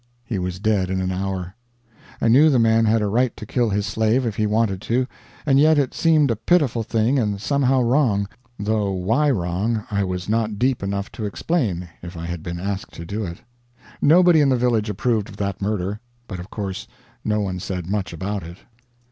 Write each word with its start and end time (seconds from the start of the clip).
He 0.25 0.39
was 0.39 0.57
dead 0.57 0.89
in 0.89 0.99
an 0.99 1.11
hour. 1.11 1.55
I 2.19 2.27
knew 2.27 2.49
the 2.49 2.57
man 2.57 2.85
had 2.85 3.03
a 3.03 3.07
right 3.07 3.37
to 3.37 3.45
kill 3.45 3.69
his 3.69 3.85
slave 3.85 4.25
if 4.25 4.35
he 4.35 4.47
wanted 4.47 4.81
to, 4.81 5.05
and 5.45 5.59
yet 5.59 5.77
it 5.77 5.93
seemed 5.93 6.31
a 6.31 6.35
pitiful 6.35 6.81
thing 6.81 7.19
and 7.19 7.39
somehow 7.39 7.81
wrong, 7.81 8.27
though 8.57 8.89
why 8.91 9.29
wrong 9.29 9.85
I 9.91 10.03
was 10.03 10.27
not 10.27 10.57
deep 10.57 10.81
enough 10.81 11.11
to 11.11 11.25
explain 11.27 11.87
if 12.01 12.17
I 12.17 12.25
had 12.25 12.41
been 12.41 12.59
asked 12.59 12.93
to 12.95 13.05
do 13.05 13.23
it. 13.27 13.43
Nobody 14.01 14.41
in 14.41 14.49
the 14.49 14.57
village 14.57 14.89
approved 14.89 15.29
of 15.29 15.37
that 15.37 15.61
murder, 15.61 15.99
but 16.27 16.39
of 16.39 16.49
course 16.49 16.87
no 17.23 17.39
one 17.41 17.59
said 17.59 17.85
much 17.85 18.11
about 18.11 18.41
it. 18.41 18.57